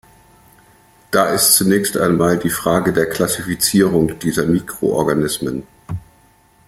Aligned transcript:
Da 1.11 1.27
ist 1.29 1.57
zunächst 1.57 1.95
einmal 1.95 2.39
die 2.39 2.49
Frage 2.49 2.91
der 2.91 3.07
Klassifizierung 3.07 4.17
dieser 4.17 4.47
Mikroorganismen. 4.47 5.67